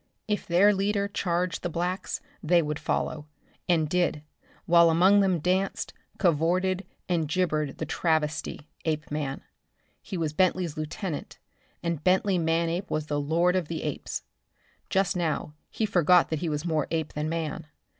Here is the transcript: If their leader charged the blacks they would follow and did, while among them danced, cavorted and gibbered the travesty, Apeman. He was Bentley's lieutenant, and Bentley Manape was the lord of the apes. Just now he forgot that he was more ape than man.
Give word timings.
If 0.27 0.47
their 0.47 0.73
leader 0.73 1.07
charged 1.07 1.61
the 1.61 1.69
blacks 1.69 2.21
they 2.41 2.63
would 2.63 2.79
follow 2.79 3.27
and 3.69 3.87
did, 3.87 4.23
while 4.65 4.89
among 4.89 5.19
them 5.19 5.37
danced, 5.37 5.93
cavorted 6.17 6.87
and 7.07 7.27
gibbered 7.27 7.77
the 7.77 7.85
travesty, 7.85 8.61
Apeman. 8.83 9.43
He 10.01 10.17
was 10.17 10.33
Bentley's 10.33 10.75
lieutenant, 10.75 11.37
and 11.83 12.03
Bentley 12.03 12.39
Manape 12.39 12.89
was 12.89 13.05
the 13.05 13.19
lord 13.21 13.55
of 13.55 13.67
the 13.67 13.83
apes. 13.83 14.23
Just 14.89 15.15
now 15.15 15.53
he 15.69 15.85
forgot 15.85 16.31
that 16.31 16.39
he 16.39 16.49
was 16.49 16.65
more 16.65 16.87
ape 16.89 17.13
than 17.13 17.29
man. 17.29 17.67